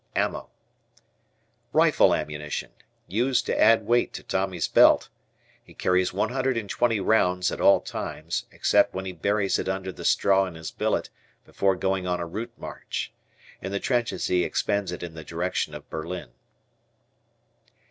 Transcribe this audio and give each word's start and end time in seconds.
"Ammo." 0.15 0.49
Rifle 1.73 2.15
ammunition. 2.15 2.71
Used 3.07 3.45
to 3.45 3.61
add 3.61 3.85
weight 3.85 4.13
to 4.13 4.23
Tommy's 4.23 4.67
belt. 4.67 5.09
He 5.63 5.75
carries 5.75 6.11
120 6.11 6.99
rounds, 6.99 7.51
at 7.51 7.61
all 7.61 7.81
times, 7.81 8.45
except 8.51 8.95
when 8.95 9.05
he 9.05 9.11
buries 9.11 9.59
it 9.59 9.69
under 9.69 9.91
the 9.91 10.03
straw 10.03 10.47
in 10.47 10.55
his 10.55 10.71
billet 10.71 11.11
before 11.45 11.75
going 11.75 12.07
on 12.07 12.19
a 12.19 12.25
route 12.25 12.53
march. 12.57 13.13
In 13.61 13.71
the 13.71 13.79
trenches 13.79 14.25
he 14.25 14.43
expends 14.43 14.91
it 14.91 15.03
in 15.03 15.13
the 15.13 15.23
direction 15.23 15.75
of 15.75 15.87
Berlin. 15.91 16.31